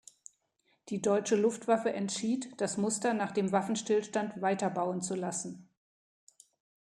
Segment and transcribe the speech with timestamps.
[0.89, 5.69] Die deutsche Luftwaffe entschied, das Muster nach dem Waffenstillstand weiterbauen zu lassen.